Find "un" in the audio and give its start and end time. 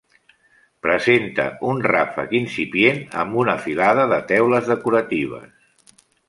1.71-1.81